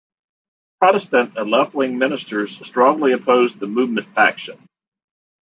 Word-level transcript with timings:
Protestant 0.79 1.37
and 1.37 1.51
left-wing 1.51 1.99
ministers 1.99 2.55
strongly 2.65 3.11
opposed 3.11 3.59
the 3.59 3.67
Movement 3.67 4.07
faction. 4.15 4.57